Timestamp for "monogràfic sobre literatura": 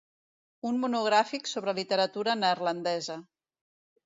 0.85-2.37